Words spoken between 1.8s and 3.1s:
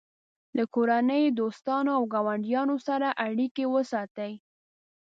او ګاونډیانو سره